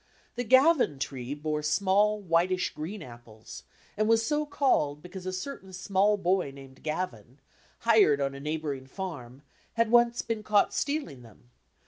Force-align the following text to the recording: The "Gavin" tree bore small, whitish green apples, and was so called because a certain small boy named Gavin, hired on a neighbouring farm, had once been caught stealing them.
The 0.35 0.43
"Gavin" 0.43 0.97
tree 0.97 1.35
bore 1.35 1.61
small, 1.61 2.19
whitish 2.19 2.73
green 2.73 3.03
apples, 3.03 3.61
and 3.95 4.09
was 4.09 4.25
so 4.25 4.47
called 4.47 5.03
because 5.03 5.27
a 5.27 5.31
certain 5.31 5.71
small 5.73 6.17
boy 6.17 6.49
named 6.49 6.81
Gavin, 6.81 7.37
hired 7.81 8.19
on 8.19 8.33
a 8.33 8.39
neighbouring 8.39 8.87
farm, 8.87 9.43
had 9.73 9.91
once 9.91 10.23
been 10.23 10.41
caught 10.41 10.73
stealing 10.73 11.21
them. 11.21 11.51